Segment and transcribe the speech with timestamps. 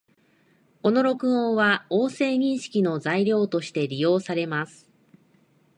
[0.81, 4.89] この録音は、音声認識の材料として利用されます